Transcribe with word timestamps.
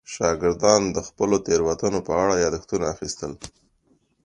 شاګردانو 0.13 0.93
د 0.95 0.97
خپلو 1.07 1.35
تېروتنو 1.45 1.99
په 2.07 2.13
اړه 2.23 2.35
یادښتونه 2.43 2.85
اخیستل. 2.93 3.31